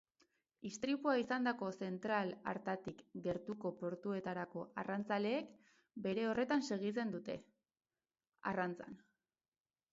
[0.67, 5.53] Istripua izandako zentral hartatik gertuko portuetako arrantzaleek
[6.09, 7.39] bere horretan segitzen dute,
[8.55, 9.03] arrantzan.